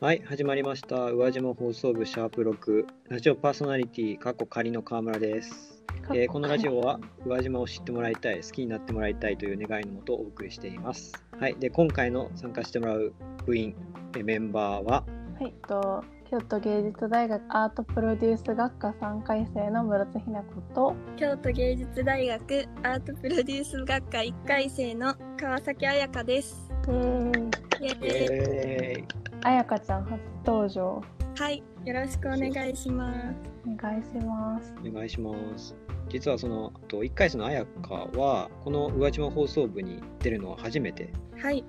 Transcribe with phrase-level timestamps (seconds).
[0.00, 1.10] はい、始まりました。
[1.10, 5.84] 宇和島放送部シャープ6ラジオパーソナリティ過去仮の川村です、
[6.14, 6.48] えーこの。
[6.48, 11.12] ラジオは宇和島を知ってもらいたい、好きになってもらいたいという願いのもとお送りしています。
[11.38, 13.12] はい、で今回の参加してもらう
[13.44, 13.74] 部員、
[14.16, 15.04] えーメンバーは？
[15.38, 26.72] はい、えっと京都芸術大学アートプロデュース学科3回生の室津ひな子と京都芸術大学アートプロデュース学科1回生の川崎彩香です。
[26.88, 28.00] イエーイ。
[28.00, 29.04] イエーイ。
[29.04, 31.02] えあやかちゃん初登場
[31.36, 33.50] はい、よろしくお願いします。
[33.66, 35.74] お願いしますーお願いします。
[36.10, 41.10] 実はそのあと1回生の彩香はこの宇和島放送部に出るのは初めて。
[41.40, 41.64] はい、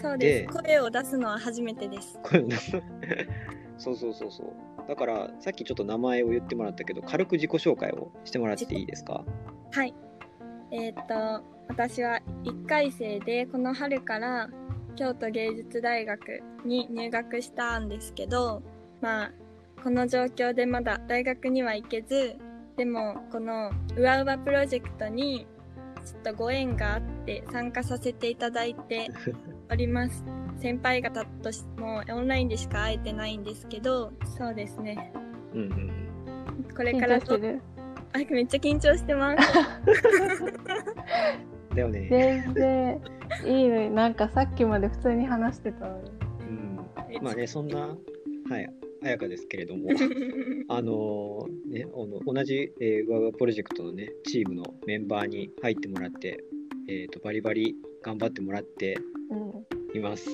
[0.00, 0.46] そうで。
[0.46, 2.18] です声を出すのは初めてです。
[2.24, 2.44] これ
[3.78, 4.88] そうそうそうそう。
[4.88, 9.24] だからさっきちょっと名前を言ってもらったけど軽く自己紹介をしてもらっていいですか？
[9.70, 9.94] はい。
[10.72, 14.48] えっ、と、私は1回生で、この春から
[14.92, 18.62] 京都芸術大学に入学したんですけど、
[19.00, 19.32] まあ、
[19.82, 22.36] この状況でまだ大学には行けず、
[22.76, 25.46] でも、このうわうわプロジェクトに
[26.04, 29.08] ちょっとご縁があって参加させていただいて
[29.70, 30.24] おります。
[30.60, 35.12] 先輩方としもオンラインでしか会えてないんですけど、そうですね。
[35.54, 36.08] うんうん
[36.74, 37.38] これ緊からとあ
[38.30, 39.48] めっちゃ緊張してます。
[41.74, 42.06] だよね。
[42.10, 43.00] 全然
[43.46, 46.10] いいのになんかさっきまで普通に話してたのに
[47.16, 47.96] うん、まあね、そんな、
[48.48, 48.68] はい、
[49.02, 49.90] 彩香ですけれども、
[50.68, 56.42] あのーね、あの同じ、えー、ワワプロジェクトのね、チームのメンバーに入ってもらって、
[56.88, 58.96] えー、とバリバリ頑張ってもらって
[59.30, 60.28] うんいます。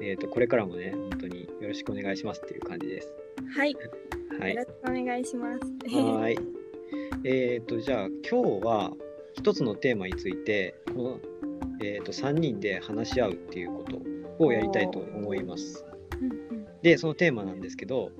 [0.00, 3.12] えー、とこれからもね、本当によろしくお願いしますっていう感じです。
[3.56, 3.74] はい、
[4.38, 4.62] はいよろ。
[4.62, 5.64] しくお願いします。
[5.64, 6.38] はーい。
[7.24, 8.92] えっ、と、じゃあ、今日は
[9.38, 11.20] 一つのテーマについて、この、
[11.80, 15.84] えー、と3人で話し合うっていうことをやりたいと思います。
[16.82, 18.10] で、そのテーマなんですけど、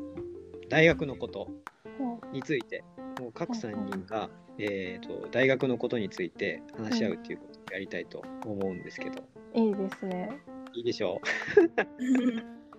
[0.68, 1.51] 大学のこと
[1.98, 2.84] もについて、
[3.20, 9.23] もう各3人が、えー、と大学のことについて話し合うっていうことをやりたいと思うんですけど、
[9.55, 10.40] ういいですね
[10.74, 11.20] いいでしょ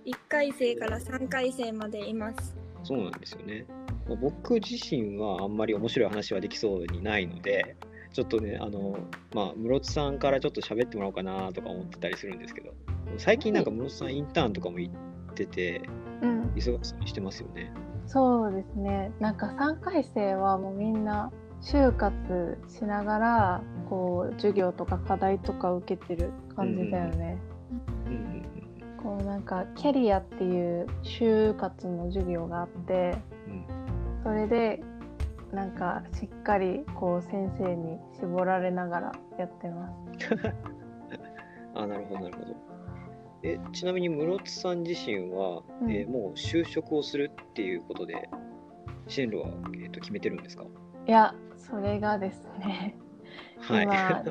[0.05, 2.55] 1 回生から3回生までいます。
[2.83, 3.65] うそうなんですよね。
[4.07, 7.75] まあ僕自身はあんまり面白い話はできそうにないので、
[8.11, 8.97] ちょっとね、あの、
[9.33, 12.73] まあ、室津さんからちょっと喋ってもらおうかなとか思ってたりするんですけど、
[13.17, 15.81] 最近なんか室津さんインターンとかも行ってて、
[16.21, 16.39] うん。
[16.55, 17.71] 忙しそうにしてますよね。
[18.07, 19.11] そうですね。
[19.19, 21.31] なんか3回生はもうみんな
[21.61, 27.37] 就活しながらこう授業とか課題とか受けてる感じだよね、
[28.05, 28.45] うんうん。
[29.03, 33.65] こうなんかキャリアっていう就活の授業があってうん。
[34.23, 34.81] それで
[35.53, 39.93] なんかしっかりこう先生に絞られながらやってます。
[41.75, 42.55] あ、なるほど、なるほど。
[43.41, 48.29] えちなみに室津さん自身は、うんえーもう就職をするっていうことで
[49.07, 50.65] 進路は、えー、と決めてるんですか？
[51.07, 52.95] いやそれがですね
[53.61, 53.83] はい。
[53.83, 54.23] 今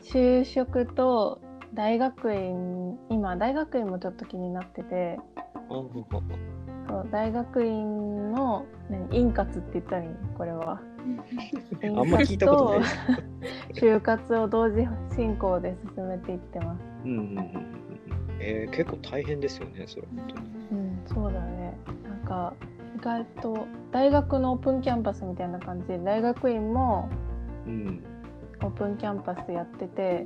[0.00, 1.40] 就職と
[1.74, 5.18] 大学院今大学院もちょっと気になってて
[5.68, 5.74] あ
[6.88, 10.14] そう大学院の何院活って言ったらいいの？
[10.36, 10.80] これは。
[11.82, 12.80] あんま聞いたことない
[13.74, 16.80] 就活を同時進行で進めていってます。
[17.04, 17.46] うんうんうんうんうん
[18.40, 20.42] えー結構大変ですよね、それ本当に。
[20.72, 21.74] うん、そうだね。
[22.04, 22.54] なんか
[22.96, 27.08] 意外と大学のオープンキャンパスみたいな感じで大学院も
[27.66, 28.04] うん。
[28.64, 30.24] オープンキャンパスやってて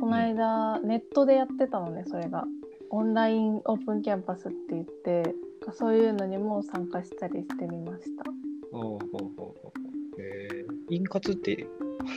[0.00, 2.46] この間ネットでやってたのねそれが
[2.88, 5.34] オンラインオープンキャンパスって言って
[5.72, 8.24] そういうのにも参加したりしてみました。
[8.72, 9.72] ほうほうほうほう
[10.18, 11.66] えー、陰活って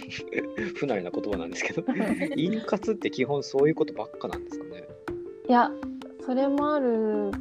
[0.76, 1.84] 不慣れな言葉なんですけど、
[2.36, 4.84] 陰活って基本そういうことばっかなんですかね？
[5.48, 5.72] いや
[6.22, 7.32] それもある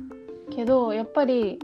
[0.51, 1.59] けどやっぱり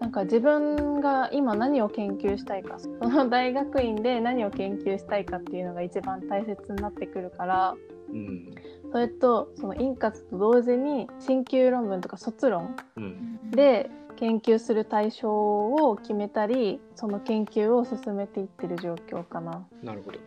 [0.00, 7.76] なんか自分が今何を研究したいかその大学院で何を研究したいかっていうのが一番大切になってくるから
[8.10, 8.50] うん。
[8.92, 13.33] それとその院活と同時に進級論文とか卒論うん。
[13.54, 19.66] で研究する対象を決めたりその研究を進めていってる状況かな。
[19.82, 20.18] なるほど。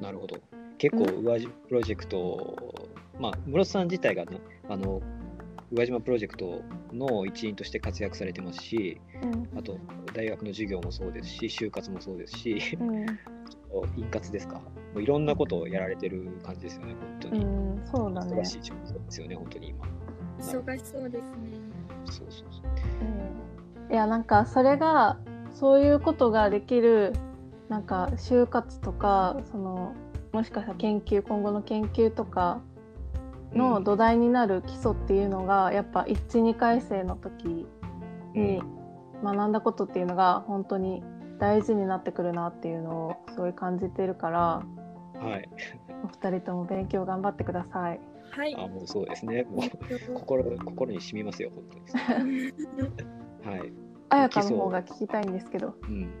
[0.00, 0.36] なるほど。
[0.78, 2.74] 結構、宇和島プロジェクト、
[3.20, 5.00] まあ、室津さん自体がね、あの、
[5.72, 9.78] 宇和島プロジェクトの一員として活躍されてますし、うんあと、
[10.14, 13.06] 大学の授業もそうですし、就活もそうですし、うん
[13.96, 14.54] 陰活ですか？
[14.56, 14.62] も
[14.96, 17.44] ういろんなことをやられてる感じですよね、本当うに。
[17.44, 19.86] ん、そうだね忙しい仕事ですよね、本当に今。
[20.38, 21.63] 忙しそうですね。
[22.06, 22.64] そうそうそう。
[23.02, 25.18] うんいやなんかそれが
[25.52, 27.12] そういうことができる
[27.68, 29.94] なんか就活とかその
[30.32, 32.60] もしかしたら研究今後の研究とか
[33.52, 37.66] の土台になる基礎っていうのがやっぱ12回生の時
[38.34, 38.62] に
[39.22, 41.04] 学んだことっていうのが本当に
[41.38, 44.62] 大事になってくるなっていうのをすごい感じてるから
[45.20, 45.48] はい。
[46.04, 48.00] お二人とも勉強頑張ってください。
[48.34, 48.54] はい。
[48.56, 49.44] あ、もうそうですね。
[49.44, 52.52] もう心心に染みますよ、本当に。
[53.58, 53.72] はい。
[54.10, 56.12] あやかの方が聞きたいんですけどうん。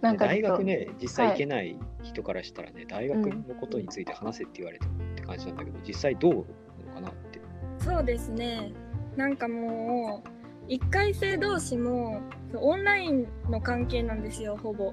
[0.00, 7.40] なんか大学ね、実際はい行けない人からしたらね、大学のことについて話せって言われてもって感じなんだけど、実際どうなのかなって。
[7.78, 8.72] そうですね。
[9.16, 10.28] なんかもう、
[10.68, 12.20] 一回生同士も
[12.54, 14.92] オンラインの関係なんですよ、ほぼ。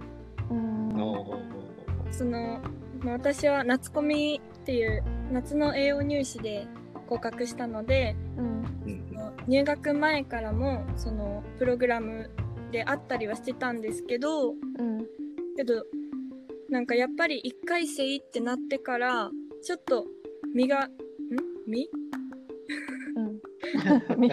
[0.49, 0.79] うん
[2.11, 2.59] その、
[3.01, 6.67] まあ私は夏コミっていう夏の栄養入試で
[7.07, 8.45] 合格したので、うん。
[8.45, 8.99] うん
[9.47, 12.29] 入学前からもそのプログラム
[12.71, 14.55] であったりはしてたんですけど、うん
[15.57, 15.83] けど
[16.69, 19.31] なんかやっぱり1回生ってなってから
[19.63, 20.05] ちょっと
[20.53, 20.91] 身がん？
[21.65, 21.89] 身？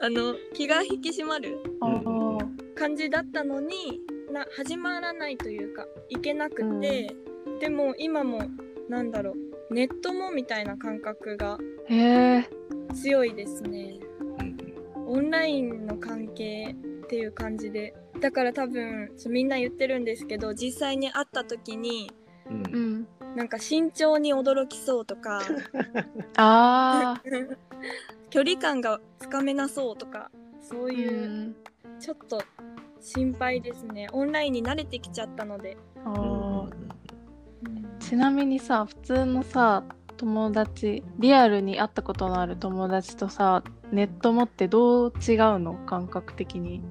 [0.00, 1.58] あの気が引き締まる
[2.74, 4.00] 感じだったのに
[4.32, 7.14] な始まらないというかいけなくて、
[7.60, 8.40] でも今も
[8.88, 9.32] なんだろ
[9.70, 9.74] う。
[9.74, 12.50] ネットもみたいな感覚がへえ
[12.94, 13.98] 強いですね。
[14.38, 14.56] うん
[15.08, 16.74] オンラインの関係
[17.04, 17.94] っていう感じで。
[18.20, 22.10] だから多分みんな言ってるんですけど実際に会った時に
[22.50, 22.62] うん。
[22.72, 22.78] う。
[22.78, 23.06] ん。
[23.36, 25.42] なんか身長に驚きそうとか
[26.38, 27.22] あ
[28.30, 30.30] 距離感がつかめなそうとか
[30.62, 31.56] そうーいううん。
[32.00, 32.40] ちょっと
[33.00, 34.08] 心配ですね。
[34.12, 36.10] オンラインに慣れてきちゃったので、あ
[38.08, 39.82] ちなみにさ普通のさ
[40.16, 45.74] 友達リアルに会ったことのある友達とさネット持ってどう違うの？
[45.74, 46.82] 感覚的に。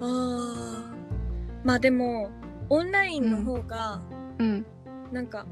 [0.00, 1.66] あー。
[1.66, 2.30] まあでも
[2.68, 4.00] オンラインの方が
[4.38, 4.64] うん。
[5.10, 5.46] なんか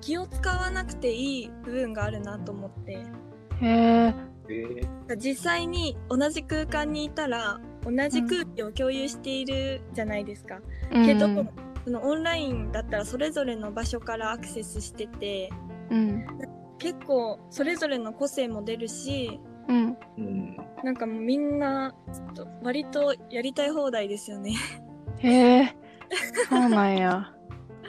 [0.00, 2.92] 気を使わなくていい部分があるなと思って。
[2.94, 3.04] へ
[3.62, 4.14] え
[4.48, 5.16] えー。
[5.18, 10.58] 実際に同じ空間にいたら同じ空気を共有しているじゃないですか、
[10.90, 11.48] けど、うん
[11.84, 15.50] そのオンラインだったらそれぞれの場所からアクセスしてて
[15.90, 16.26] うん。
[16.78, 19.96] 結構それぞれの個性も出るしうん。
[20.18, 20.56] うん。
[20.84, 24.54] なんかもうみんなちょっと割とやりたい放題ですよね。
[25.18, 25.76] へえ。
[26.48, 27.32] そうなんや。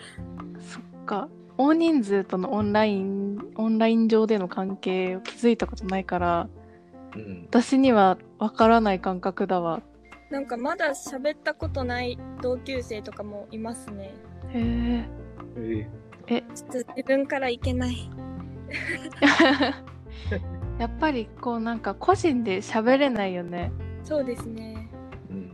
[0.59, 1.29] そっか。
[1.57, 6.49] 大人数とのオンラインオンライン上での関係を築いたことないから
[7.15, 7.47] うん。
[7.49, 9.81] 私にはわからない感覚だわ
[10.33, 14.15] なんかまだ喋ったことない同級生とかもいますね。
[14.51, 15.05] へ
[15.55, 15.87] え
[16.25, 16.43] え。
[16.55, 18.09] ちょっと自分からいけない。
[20.79, 23.71] やっぱりこうなんか個人で喋れないよね。
[24.03, 24.89] そうですね。
[25.29, 25.51] ーうん。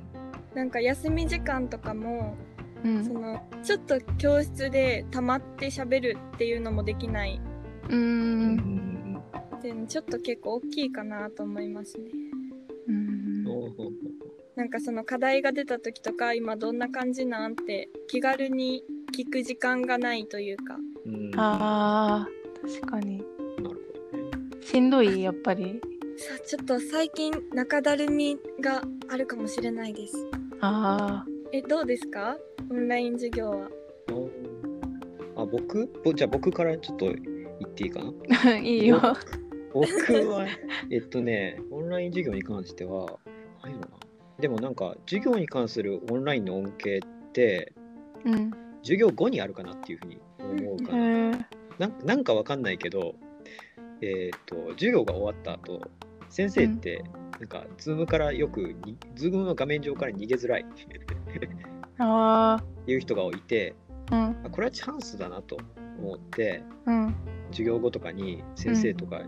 [0.56, 2.38] なんか休み時間とかも
[2.82, 3.04] うん。
[3.04, 7.42] そのちょっと教室で溜まって喋るっていうのもできない。
[7.90, 9.22] うんん。
[9.58, 12.06] っていうのちょっと結構大きいかなと思いますね。
[12.88, 14.09] うん
[14.60, 18.84] なんかその課題が出た時とか今どんな感じなんて気軽に
[19.18, 20.76] 聞く時間がないというか。
[21.06, 21.32] うん。
[21.38, 23.20] あー確かに。
[23.20, 23.28] なる
[23.62, 24.58] ほどね。
[24.62, 25.80] しんどいやっぱり。
[26.18, 30.18] さあちょっと最近中だるみがあるかもしれないです。
[30.60, 32.38] あえどうですか？
[32.70, 33.70] オンライン授業は。
[35.38, 35.88] あ、僕？
[36.04, 37.16] ぼじゃあ僕からちょっと言
[37.66, 38.12] っていいかな？
[38.52, 39.00] あ いいよ。
[39.72, 39.88] 僕？
[40.30, 40.46] は、
[40.92, 43.18] えっとね、オンライン授業に関しては、
[43.64, 43.88] ないのな？
[44.40, 47.02] でもなんか、授業に関するオンラインの恩恵っ
[47.34, 47.74] て、
[48.26, 50.98] うん授業後にあるかなっていうふうに思うかな。
[50.98, 51.32] へえ
[51.78, 53.16] なんなんかわかんないけど、
[54.02, 55.82] えっと、授業が終わった後、
[56.30, 57.04] 先生って、
[57.40, 60.62] なんか、 Zoom からよくに、 Zoom の画面上から逃げづらい。
[60.62, 61.50] っ て
[61.98, 63.76] あいう人がいて、
[64.12, 64.46] あうん。
[64.46, 65.58] あこれはチャンスだなと
[66.02, 67.16] 思って、うん。
[67.52, 69.22] 授業後とかに先生とか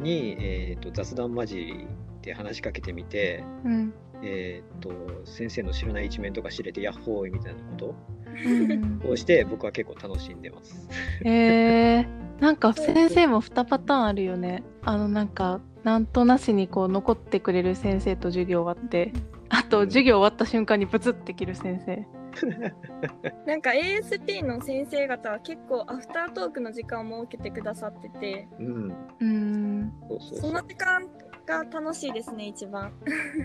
[0.00, 1.86] に、えー、と雑談交じり
[2.22, 3.94] で話しかけてみて、うん
[4.24, 4.90] えー、と
[5.26, 7.94] 先生の知らない一面とか知れてヤッホーイみたいなこ
[8.26, 8.98] うん。
[9.00, 10.88] とをして僕は結構楽しんでます。
[11.24, 12.06] へえ
[12.40, 14.62] なんか先生も2パターンあるよね。
[14.82, 19.12] あのなんかなんとなしにこう残ってくれる先生と授業終わって。
[19.50, 19.86] あとうん。
[19.86, 22.06] 授業終わった瞬間にブツって切る先生。
[23.46, 28.48] なんか AST の先生方は結構アフタートークの時間を設けてくださってて。
[28.58, 29.92] うん、うーん。
[30.08, 31.06] そうそうそそうの時間
[31.46, 32.92] が楽しいですね一番。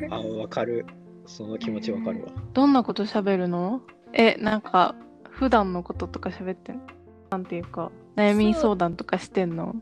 [0.10, 0.86] あわかる。
[1.25, 2.32] その気持ちわかるわ。
[2.53, 3.82] どんなこと喋るの？
[4.13, 4.96] えなんか
[5.29, 6.82] 普段のこととか喋ってんの？
[7.32, 9.75] なんていうか悩み相談とかしてんの？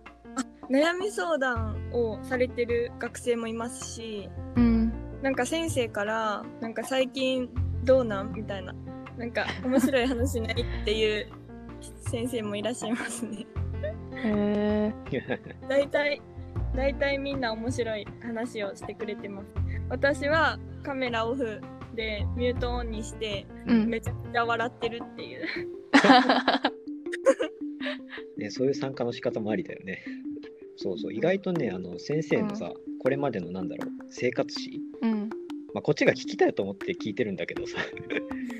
[0.69, 4.91] 悩み相談をされてる学生もいますしうん。
[5.21, 7.49] なんか先生からなんか最近
[7.83, 8.73] どうなんみたいな。
[9.17, 11.29] なんか面白い話ないっていう
[12.01, 13.47] 先生もいらっしゃいますね。
[14.13, 16.21] へえ 大体
[16.77, 19.47] 大体みんな面白い話をしてくれてます。
[19.89, 21.59] 私はカメラオフ
[21.95, 23.87] でミュートオンにしてうん。
[23.87, 25.41] めちゃくちゃ笑ってるっていう。
[28.37, 30.03] ね、そういう参加の仕方もありだよね。
[30.75, 35.29] そうそう、意外とね、あの先生のさ、これまでのなんだろう、生活史、うん。
[35.73, 37.79] まあ、こっちが聞きたいと思って聞いてるんだけどさ、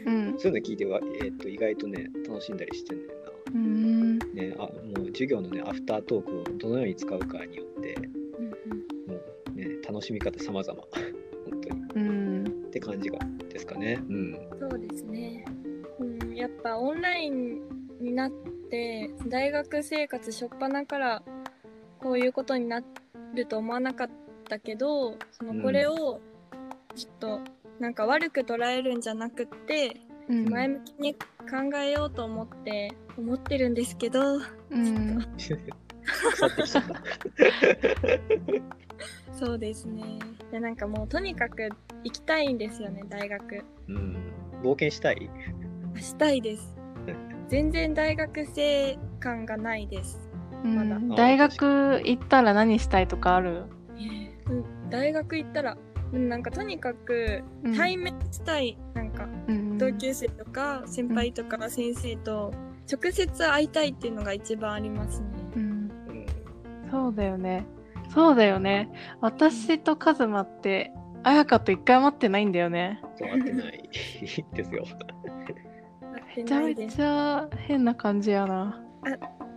[0.07, 0.33] うん。
[0.39, 3.16] そういうの聞いては、えー、と意外とね、楽しんだりしてんだよ
[3.53, 4.25] うんな。
[4.33, 4.69] ね、あも
[5.03, 7.95] う授業のね、アフタートークをどのように使うかによって、
[9.07, 10.81] もうね、楽しみ方様々、
[11.49, 11.81] 本当に。
[11.95, 12.27] うん
[12.67, 13.99] って感じがですかね。
[14.09, 14.49] うん。
[14.59, 15.45] そうですね。
[15.99, 17.61] うん、やっぱオンライン
[17.99, 18.31] になっ
[18.69, 21.23] て大学生活初っ端から
[21.99, 22.83] こういうことにな
[23.33, 24.09] ると思わなかっ
[24.47, 26.19] たけどそのこれを
[26.95, 27.39] ちょっと
[27.79, 30.49] なんか悪く捉えるんじゃなくってうん。
[30.49, 35.19] 前向きに考えようと思って思ってるんですけどうん。
[39.33, 40.03] そうですね。
[40.51, 41.69] でなんかもうとにかく
[42.03, 43.63] 行きたいんですよね大学。
[43.87, 44.17] うん。
[44.63, 45.29] 冒険したい？
[45.95, 46.75] したいです。
[47.49, 50.19] 全然大学生感がないです。
[50.63, 50.75] うん。
[50.75, 51.15] まだ。
[51.15, 53.65] 大学行ったら何したいとかある？
[54.49, 54.89] うん。
[54.89, 55.77] 大学行ったら
[56.13, 57.75] うんなんかとにかくうん。
[57.75, 62.53] 対面したい、なんかうん同級生とか先輩とか先生と
[62.91, 65.27] 直接会いたいっていうのが一番ありますね。
[65.55, 66.25] うんうん。
[66.89, 67.65] そうだよね
[68.09, 70.91] そうだよね私とカズマって
[71.23, 73.89] 綾香と一回も会ってないんだよねそう、合ってない
[74.53, 74.85] ですよ。
[76.37, 78.81] めちゃめちゃ変な感じやな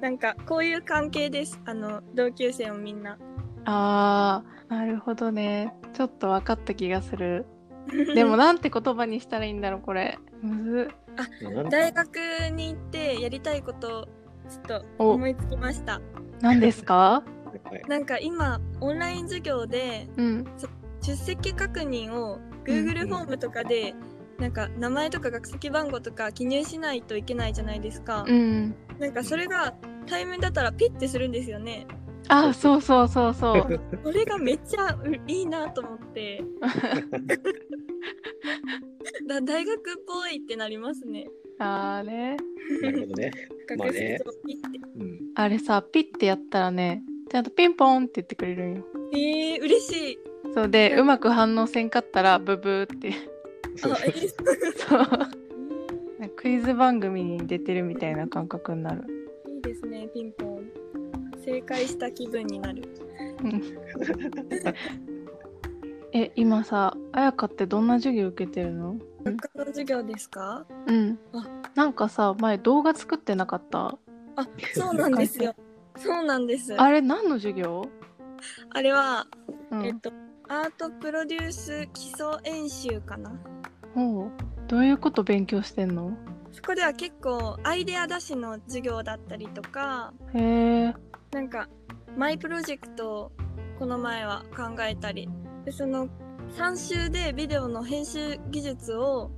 [0.00, 3.18] なんかこういう関係ですあの同級生もみんな。
[3.66, 7.44] あーなるほどねちょっと分かった気がする
[8.14, 10.18] でもなんて言葉にしたらいいんだろうこれ。
[10.42, 10.88] むず。
[11.48, 12.16] っなん大学
[12.52, 14.08] に行ってやりたいこと
[14.48, 15.10] ちょっとお。
[15.12, 16.00] 思いつきました。
[16.40, 17.22] 何ですか？
[17.64, 17.82] はい。
[17.88, 20.44] なんか今オンライン授業でうん。
[21.02, 23.94] 出席確認を Google フォームとかで、
[24.38, 28.24] なんか名前とか学籍番号とか記入しないといけないじゃないですか。
[28.26, 28.74] うん。
[28.98, 29.74] なんかそれが
[30.06, 31.86] 対面だったらピッてするんですよね。
[32.32, 36.42] あそうそうそうそうそれがめっちゃういいなと思って。
[39.26, 41.26] だ大学っぽいってなりますね。
[41.58, 42.36] あーね
[42.82, 43.32] なるほどね。
[43.76, 44.18] まあ学ね。
[45.34, 50.18] あれさピッてやったらねちゃんとピンポンって言ってくれるんよえー、嬉しい。
[50.54, 53.12] そうでうまく反応せんかったらブブーって
[53.84, 54.28] あ、えー、
[54.76, 59.02] そう クイズ番組に出てるみたいな感覚になる
[59.48, 60.49] いいですね、ピンポン。
[61.44, 62.82] 正解した気分になる。
[63.42, 63.62] うん。
[66.12, 68.96] え今さ綾香ってどんな授業受けてるの？
[69.24, 70.66] 学科の授業ですか？
[70.86, 71.18] うん。
[71.32, 71.46] あ。
[71.74, 73.96] なんかさ前動画作ってなかった？
[74.36, 75.54] あ、そうなんですよ。
[75.96, 76.74] そうなんです。
[76.74, 77.84] あれ何の授業、
[78.70, 79.26] あれは、
[79.70, 79.84] うん。
[79.84, 80.12] えっと、
[80.48, 83.30] アートプロデュース基礎演習かな。
[83.94, 84.30] ほう。
[84.68, 86.12] どういうこと勉強してんの？
[86.52, 90.94] そこでは結構アイデア出しの授業だったりとか、へえ
[91.32, 91.68] なんか
[92.16, 93.32] マイプロジェクトを
[93.78, 95.28] この前は考えたり、
[95.64, 96.08] でその
[96.56, 99.30] 3週でビデオの編集技術を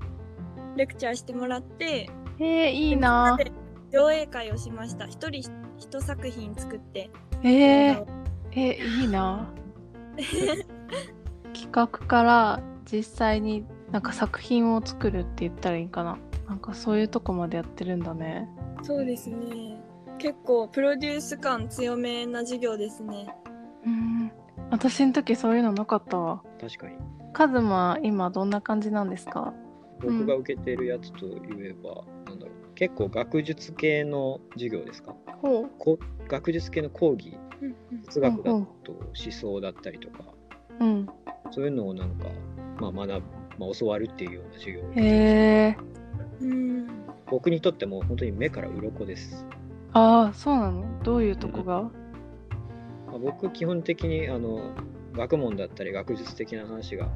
[0.77, 3.37] レクチャーしてもらって、えー、いいな。
[3.37, 3.53] で
[3.93, 5.07] 上映会をしました。
[5.07, 5.43] 一人
[5.79, 7.11] 一作品作って。
[7.43, 8.07] えー、
[8.53, 9.53] えいいな。
[11.53, 16.19] 企画から実際になんか作品を作るって言ったらいいかな
[16.53, 18.47] なんかそういうとこまでやってるんだね。
[18.83, 19.81] そうですね。
[20.19, 23.35] 結構プロデュース感強めな授業ですね。
[23.87, 24.31] うん。
[24.71, 26.43] 私の時そういうのなかったわ。
[26.61, 26.97] 確かに。
[27.33, 29.55] カズマ今どんな感じなんですか？
[30.03, 31.31] 僕が受けてるやつとい
[31.65, 32.75] えば、なんだろう。
[32.75, 35.15] 結構学術系の授業ですか？
[35.41, 40.19] ほこ学術系の講義、うん哲学だうんうんと思想だったりとか、
[40.81, 41.07] ううん。
[41.51, 42.27] そういうのをなんか、
[42.79, 43.27] まあ、学ぶ、
[43.59, 46.02] まあ、教わるっていうような授業へえうん。
[47.33, 49.47] 僕にとっても本当に目から鱗です。
[49.95, 50.85] ああそうなの？
[51.03, 51.91] どういうとこが？
[53.07, 54.61] まあ、僕基本的にあの
[55.15, 57.09] 学問だったり学術的な話が、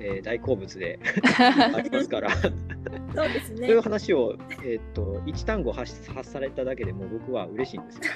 [0.00, 0.98] えー大好物で
[1.74, 3.80] ありますからそうですねそういう。
[3.80, 8.02] 話を、えーっと1単語発発されただけでもう僕は嬉しいんですよ。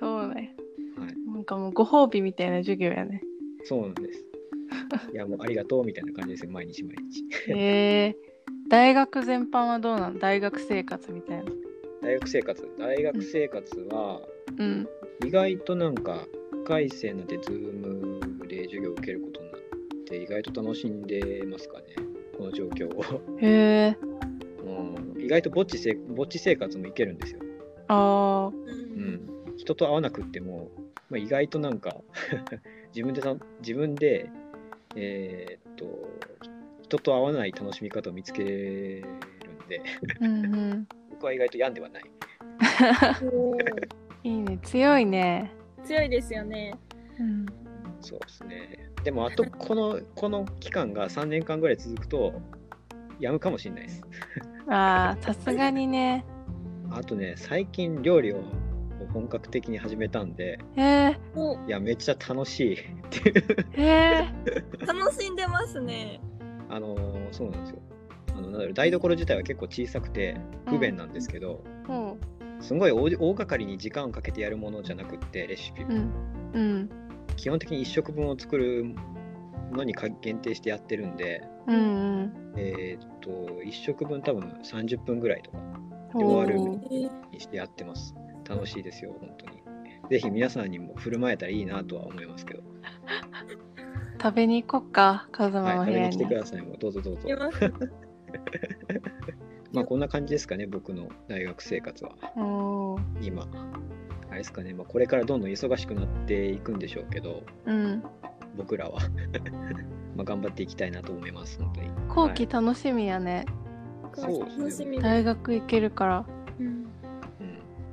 [0.00, 0.54] そうね
[0.96, 3.20] はい、なんかもうご褒美みたいな授業やね
[3.64, 4.24] そうなんです。
[5.12, 7.24] いやもうありがとうみたいな感じですよ毎日毎日。
[7.52, 8.16] へえ
[8.68, 11.44] 大学全般はどうなの大学生活みたいな。
[12.02, 12.68] 大学生活？
[12.78, 14.20] 大学生活は
[14.58, 14.88] うん。
[15.24, 19.60] 意外となんか1回生になって Zoom で授業を受けることになっ
[20.06, 21.86] て意外と楽しんでますかね。
[22.36, 23.02] この状況を。
[23.40, 23.96] へえ
[24.64, 25.22] うん。
[25.22, 27.40] 意外とぼっちせぼっち生活もいけるんですよ。
[27.88, 28.56] あう。
[28.56, 29.54] うん。
[29.54, 30.70] ん、人と会わなくっても、
[31.08, 31.96] まあ、意外となんか
[32.94, 34.30] 自分でた自分で、
[34.94, 35.86] えーっと
[36.88, 39.04] 人と会わない楽しみ方を見つける
[39.66, 39.82] んで
[40.20, 40.88] うんうん。
[41.10, 42.04] 僕は意外と病んではない
[44.24, 45.52] いいね、強いね。
[45.84, 46.74] 強いですよね。
[47.20, 47.46] うん。
[48.00, 52.40] そうですねでもあとこのこの期間が3年間ぐらい続くと
[53.18, 54.02] やむかもしれないです
[54.68, 56.24] ああ、さすがにね。
[56.90, 58.42] あとね最近料理を
[59.12, 62.78] 本格的に始めたんでへえおいやめっちゃ楽しいっ
[63.10, 66.20] ていう楽しんでますね。
[66.68, 67.78] あのーそうなんですよ。
[68.36, 72.18] あの台所自体は結構小さくて不便なんですけど、うん。
[72.60, 76.12] すごい大大掛かりに時間をかけてやるものじゃなくってレシピも、うん。
[76.54, 76.90] うん。
[77.36, 78.94] 基本的に1食分を作る
[79.72, 81.80] のにか限定してやってるんでうんう
[82.22, 82.32] ん。
[82.56, 85.58] えーっと1食分多分30分ぐらいとか
[86.14, 88.14] お終わるにしてやってます。
[88.48, 89.58] 楽しいですよ本当に。
[90.10, 92.62] ぜひ皆さんにも振る舞えたらいいなとは思いますけど、
[94.20, 96.12] 食べに行こっかカズマはい、の部屋に。
[96.12, 96.62] 食べに来てください。
[96.62, 97.28] もうどうぞどうぞ。
[97.28, 97.32] い
[99.72, 102.10] まあこんな感じですかね僕の大学生活は。
[103.20, 103.46] 今。
[104.30, 108.02] あれですかね、まあ、これからどんどん忙しくなっていくんでしょうけどうん。
[108.56, 109.00] 僕らは。
[110.16, 111.90] まあ頑張っていきたいなと思います本当に。
[112.08, 113.46] 後期楽しみやね、
[114.14, 115.00] そうですね楽しみ。
[115.00, 116.26] 大学行けるから。
[116.58, 116.66] うん。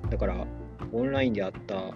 [0.03, 0.45] うん、だから
[0.91, 1.93] オンラインで会った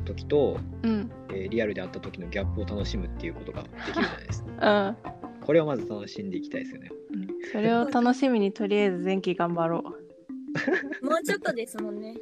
[0.00, 1.10] 時と、うん。
[1.30, 4.96] えーリアルで会った時のギャップを楽しむっていうことができるじゃないですか。
[5.06, 6.90] うん、これをまず楽しんでいきたいですよね。
[7.12, 9.82] うん、それを楽しみにとりあえず前期頑張ろ
[11.02, 12.14] もうちょっとですもんね。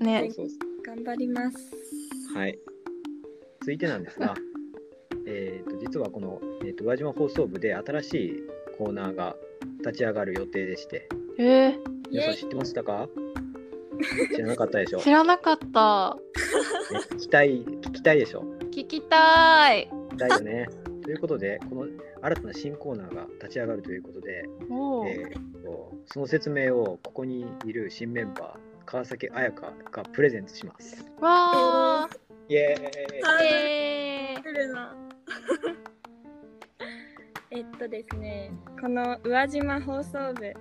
[0.00, 0.30] うね。
[0.30, 0.58] そうそう。
[0.84, 1.58] 頑張ります。
[2.34, 2.58] はい。
[3.60, 4.34] 続いてなんですが
[5.26, 8.42] えーと実はこの、えーと宇和島放送部で新しい
[8.78, 9.36] コーナーが
[9.78, 11.08] 立ち上がる予定でして。
[11.38, 11.76] えー、
[12.10, 13.08] 皆さん知ってましたか？
[14.34, 16.16] 知らなかったでしょ、ね知らなかった。
[17.14, 18.44] 聞きたい聞きたいでしょ。
[18.70, 19.88] 聞きたい。
[20.10, 20.68] 聞きたいよね。
[21.02, 21.86] ということでこの
[22.22, 31.04] 新たな新コーナーが立ち上がるということで、えーとその説明をここにいる新メンバー川崎彩香がプレゼントします。
[31.20, 32.08] わ
[32.48, 32.80] イエー
[33.18, 33.22] イ。
[33.22, 34.96] ーはいえー来るな。
[37.50, 38.50] えっとですね、
[38.80, 40.52] この宇和島放送部、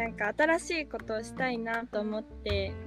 [0.00, 2.72] なんか新しいことをしたいなと思って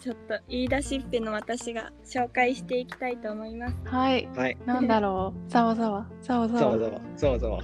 [0.00, 3.74] ちょっと言い出しっぺの私が紹介していきたいと思います。
[3.84, 4.28] はい。
[4.36, 5.40] はい、なんだろう。
[5.50, 6.08] ざわざわ。
[6.22, 6.78] ざわざわ。
[7.16, 7.60] ざわざわ。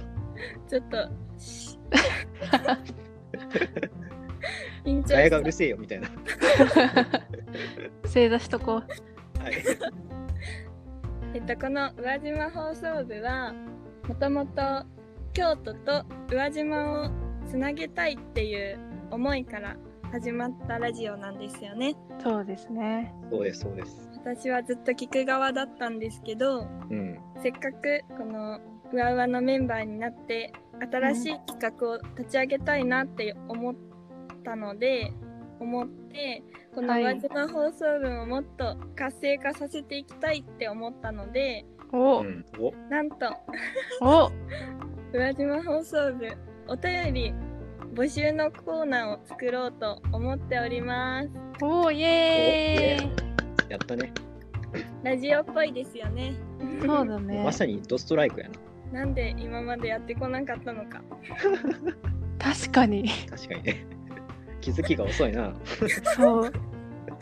[0.67, 0.97] ちょっと。
[4.83, 5.07] 緊張。
[5.07, 6.09] 誰がうるせえよみたいな。
[8.05, 8.83] 正座しとこ
[9.39, 9.41] う。
[9.41, 9.53] はい。
[11.33, 13.53] えっとこの宇和島放送部は
[14.09, 14.85] もともと
[15.31, 18.79] 京都と宇和島をつなげたいっていう
[19.11, 19.75] 思いから
[20.11, 21.95] 始まったラジオなんですよね。
[22.23, 23.13] そうですね。
[23.29, 24.09] そうですそうです。
[24.23, 27.19] 私はずっと聞く側だったんですけど、うん。
[27.41, 28.59] せっかくこの
[28.91, 30.53] うわうわのメンバーになって
[30.91, 33.75] 新しい企画を立ち上げたいなって思っ
[34.43, 35.11] たので、
[35.59, 42.45] 思ってこのはい宇和島放送部をもっと活性化させていきたいって思ったのでお、うん。
[42.59, 42.71] お。
[42.89, 43.27] なんと
[44.01, 44.31] お。
[45.13, 46.27] 宇和島放送部
[46.67, 47.33] お便り
[47.93, 51.29] 募集のコーナーを作ろうと思っております。
[51.61, 53.71] おイエーイ。
[53.71, 54.11] やったね。
[55.03, 56.33] ラジオっぽいですよね。
[56.81, 57.43] そうだね。
[57.43, 58.49] まさにドストライクや
[58.91, 59.01] な。
[59.01, 61.01] なんで今までやってこなかったのか。
[62.39, 63.09] 確かに。
[63.29, 63.85] 確かにね。
[64.59, 65.53] 気づきが遅いな。
[66.15, 66.53] そう。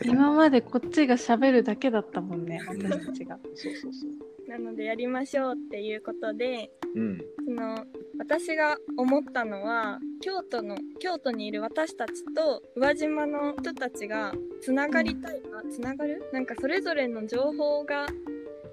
[0.02, 3.38] 今までこっちが喋るだけだったもんね私たちが。
[3.54, 4.50] そうそうそう。
[4.50, 7.18] なのでやりましょうっていうことでうん。
[7.44, 7.84] その
[8.18, 16.22] 私が思ったのは京都の京都にいる私たちと宇和島の人たちがつながりたいなつながる？
[16.32, 18.06] なんかそれぞれの情報が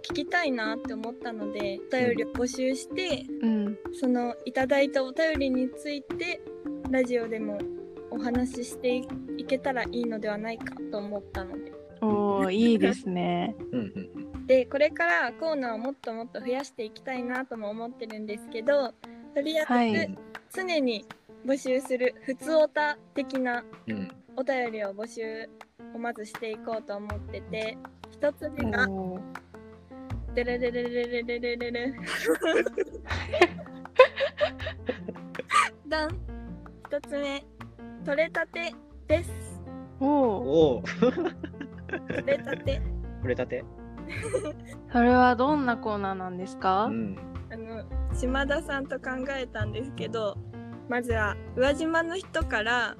[0.04, 3.77] 聞きたいなって思ったのでお便りを募集して、うん。
[3.99, 6.41] そのいただいたお便りについて
[6.89, 7.58] ラジオでも
[8.10, 11.71] お話ししていいけたらいいのではないかと思ったので。
[12.01, 13.56] おーいいですね。
[13.71, 14.47] うんうんうん。
[14.47, 18.93] でこれからコーナーをもっともっと増やしていきたいなとも思ってるんですけど
[19.34, 20.17] とりあえず、はい。
[20.54, 21.06] 常に
[21.46, 24.12] 募集する普通オタ的なうん。
[24.38, 25.50] お便りを募集
[25.94, 27.78] をまずしていこうと思ってて
[28.10, 29.22] 一つ目がおー
[30.34, 31.94] 「デレレレレレレレレレ」
[35.88, 36.17] ダン。
[36.88, 37.44] 一つ目
[38.06, 38.74] 「取れたて」
[39.08, 39.32] です。
[40.00, 40.08] おー。
[40.10, 41.12] おお取
[42.26, 42.82] れたて。
[43.22, 43.63] これたて。
[44.91, 46.86] それはどんなコーナーなんですか？
[46.86, 47.17] うん
[47.52, 47.84] あの
[48.14, 50.38] 島田さんと考えたんですけど
[50.88, 52.96] まずは宇和島の人から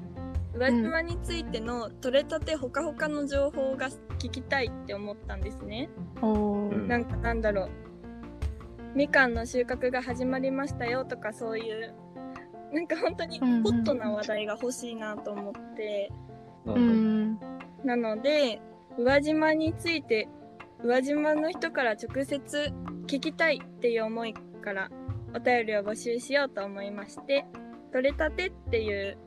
[0.54, 5.90] 宇和島についての取れたてほかほかの情報が聞きたいって思ったんですね。
[6.88, 7.70] なんかなんだろう。
[8.94, 11.94] みかんの収穫が始まりましたよとかそういう
[12.74, 16.12] なんか本当にホットな話題が欲しいなと思って、
[16.66, 17.40] ううんん。
[17.86, 18.62] なので
[18.98, 20.28] 宇和島について
[20.84, 22.74] 宇和島の人から直接
[23.12, 24.90] 聞きたいっていう思いから
[25.36, 27.46] お便りを募集しようと思いまして
[27.92, 29.18] 「取れたて」っていう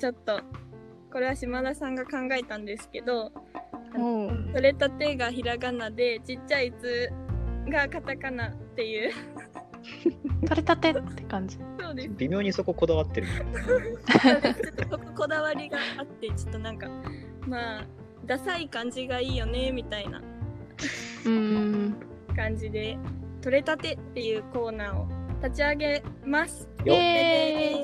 [0.00, 0.40] ちょっと
[1.12, 3.30] これは島田さんが考えたんですけど
[4.52, 7.08] 取れたてがひらがなでちっちゃい「つ」
[7.70, 9.12] がカタカナっていう。
[10.42, 11.56] 取れたてって感じ。
[11.78, 12.08] そうです。
[12.16, 13.28] 微妙にそここだわってる。
[13.28, 16.88] ちょっとこここだわりがあってちょっとなんか
[17.46, 17.86] まあ
[18.26, 20.20] ダサい感じがいいよねみたいな。
[21.26, 22.98] うん感じで
[23.42, 25.06] 「取れたて」っていうコーナーを
[25.42, 26.68] 立ち上げます。
[26.84, 27.82] よっえ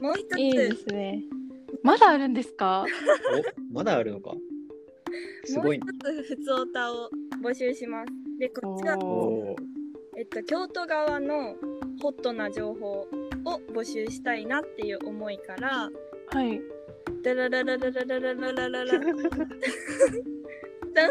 [0.00, 1.22] もう一つー、いいですね
[1.82, 2.84] まだあるんですか？
[3.70, 4.32] おまだあるのか？
[5.44, 5.86] すごいも。
[5.86, 7.10] う一つふつおたを
[7.42, 8.12] 募集します。
[8.38, 8.96] でこっちは、
[10.16, 11.56] えっと、京都側の
[12.00, 13.08] ホットな情報を
[13.72, 15.90] 募集したいなっていう思いから
[16.28, 16.60] はい
[17.24, 19.00] ダラララララララララララ
[20.94, 21.10] ダン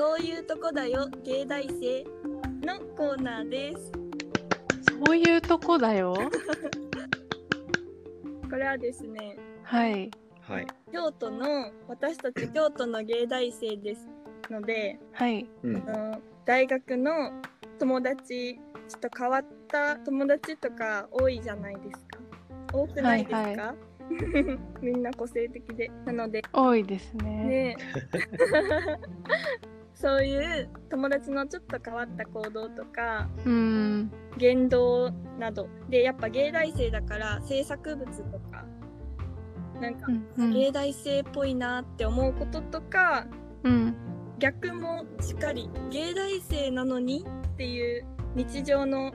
[0.00, 2.04] そういうとこだよ芸大生
[2.66, 3.92] のコーナーです。
[5.06, 6.14] そういうとこだよ。
[8.48, 10.10] これはですねはい。
[10.40, 10.66] はい。
[10.90, 14.08] 京都の私たち京都の芸大生です。
[14.48, 15.46] のではい。
[15.64, 15.76] うん。
[15.76, 17.32] あの大学の
[17.78, 18.58] 友達
[18.88, 22.20] ちょっと変わった友達とか多いじゃないですか。
[22.72, 23.58] 多くないですか、はい
[24.80, 25.90] みんな個性的で。
[26.06, 26.40] なので。
[26.54, 27.44] 多いですね。
[27.44, 27.76] ね
[30.00, 34.10] そういう友達のちょっと変わった行動とかうん。
[34.38, 35.68] 言動など。
[35.90, 38.64] でやっぱ芸大生だから制作物とか
[39.78, 40.06] なんか
[40.38, 43.26] 芸大生っぽいなって思うこととか
[43.62, 43.94] うん。
[44.38, 49.12] 逆もしっかり芸大生なのにっていう日常の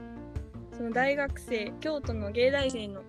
[0.78, 3.02] その大学生京都の芸大生の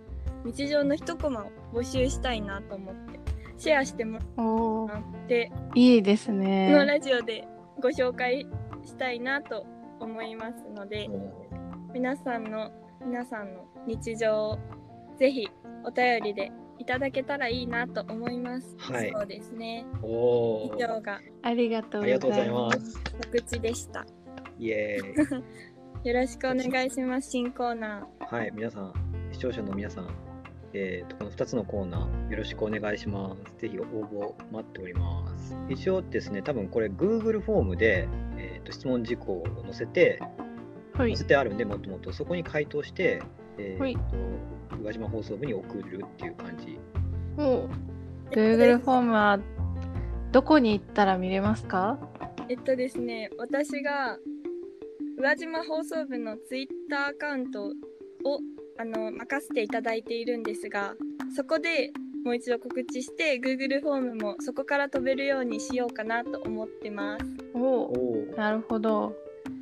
[0.46, 3.20] 日常の一コマを募集したいなと思って
[3.58, 4.18] シェアしても
[4.88, 5.52] らって。
[5.74, 7.46] いいですこのねラジオで
[7.80, 8.46] ご紹介
[8.84, 9.66] したいなと
[10.00, 11.08] 思いますので
[11.92, 12.70] 皆さんの
[13.04, 14.58] 皆さんの日常を
[15.18, 15.48] ぜひ
[15.84, 18.76] お便りでいただけたらいいなと思います。
[18.78, 19.86] はいそうですね。
[20.02, 20.74] おお。
[20.76, 23.02] 以上がありがとうありがとうございまますす。
[23.04, 24.04] 告知でした。
[24.58, 25.44] イエーイ。
[26.08, 27.30] よろしくお願いします。
[27.30, 28.92] 新コーナはい、皆さん、
[29.32, 30.08] 視聴者の皆さん、
[30.72, 33.61] えーとこの2つのコーナー、よろしくお願いします。
[33.61, 35.57] ぜひ応募待っております。
[35.68, 40.20] 一応ですね、多分これ Google フォームで、えーと質問事項を載せて、
[40.94, 43.22] はい載せてあるんで、もともとそこに回答して、
[43.59, 44.16] えはいーと
[44.83, 46.79] 宇和島放送部に送るっていう感じ。
[47.38, 47.68] おー。
[48.33, 49.38] Google フォームは
[50.33, 51.98] どこに行ったら見れますか？
[52.48, 54.18] えっとですね、私が
[55.18, 57.70] 宇和島放送部のツイッターアカウントを
[58.78, 60.94] あの任せていただいているんですが、
[61.34, 61.92] そこで
[62.24, 67.24] もう一度告知して Google フォームもそこから飛べるようにしようかなと思ってます。
[67.54, 67.92] お。
[68.36, 69.14] なるほど。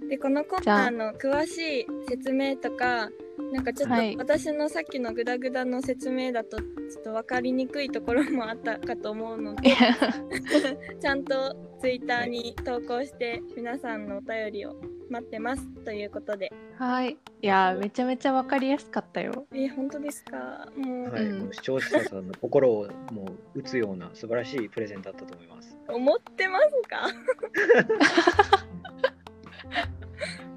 [0.08, 3.10] でこのコーナーの詳しい説明とか
[3.52, 4.16] なんかちょっとはい。
[4.16, 9.76] 私のさっきのグダグダの説明だとちょっと分かりにくいところもあったかと思うので
[11.00, 14.74] ちゃんとツイッターに投稿して皆さんのお便りを
[15.10, 16.52] 待ってますということで。
[16.78, 17.10] はい。
[17.42, 19.46] いやーめちゃめちゃわかりやすかったよ。
[19.52, 20.68] え本当ですか？
[20.76, 21.38] もう、はい、うん。
[21.44, 25.76] もう視聴者さんの心をもう打つような素晴らしいプレゼントだったと思います。
[25.88, 27.08] 思ってますか？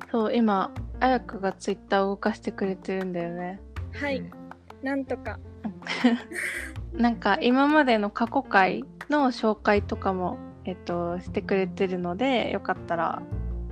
[0.12, 3.60] そう今あやかが Twitter を動かしてくれてるんだよね。
[3.94, 4.18] はい。
[4.20, 4.32] うん。
[4.82, 5.40] なんとか。
[6.94, 13.22] なんか今までの過去回の紹介とかもえっとしてくれてるのでよかったら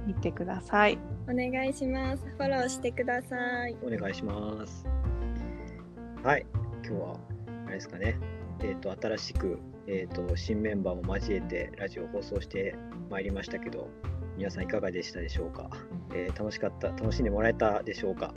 [0.06, 0.98] 見てください。
[1.28, 2.24] お願いします。
[2.24, 3.76] フォローしてください。
[3.84, 4.86] お願いします。
[6.24, 6.46] はい、
[6.88, 7.20] 今日は、
[7.65, 8.18] あれですかね、
[8.62, 12.76] えっ、と、新しく、えっ、と、新メンバーも交えてラジオを放送して
[13.10, 13.89] まいりましたけど、
[14.38, 15.70] 皆さんいかがでしたでしょうか、
[16.13, 18.34] えー楽しかった、楽しんでもらえたでしょうか？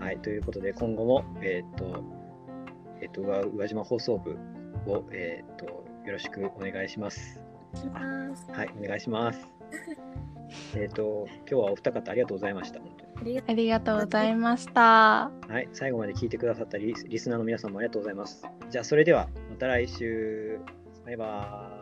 [0.00, 2.04] はい、ということで、今後も、えっ、と、
[3.00, 4.36] えっ、と、宇和宇和島放送部
[4.90, 7.40] を、えっ、と、よろしくお願いします。
[7.74, 8.50] します。
[8.52, 9.46] はい、お願いします。
[10.74, 12.80] えっと、今日はお二方ありがとうございました。
[12.80, 18.44] 本当にありがとうございましたはい、最後まで聞いてくださったリスリスナーの皆さんもありがとうございます。
[18.70, 20.60] じゃあ、それではまた来週。
[21.04, 21.77] バイバーイ。